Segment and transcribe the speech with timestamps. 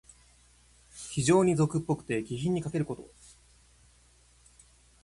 [0.89, 3.07] 非情に俗っぽくて、気品にかけること。